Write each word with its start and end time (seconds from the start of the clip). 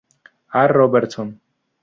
A. 0.57 0.63
Robertson. 0.65 1.29